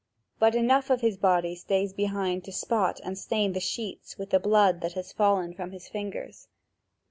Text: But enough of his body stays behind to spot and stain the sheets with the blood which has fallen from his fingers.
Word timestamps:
But 0.39 0.55
enough 0.55 0.89
of 0.89 1.01
his 1.01 1.15
body 1.15 1.53
stays 1.55 1.93
behind 1.93 2.43
to 2.45 2.51
spot 2.51 2.99
and 3.03 3.15
stain 3.15 3.53
the 3.53 3.59
sheets 3.59 4.17
with 4.17 4.31
the 4.31 4.39
blood 4.39 4.81
which 4.81 4.93
has 4.93 5.13
fallen 5.13 5.53
from 5.53 5.69
his 5.69 5.87
fingers. 5.87 6.47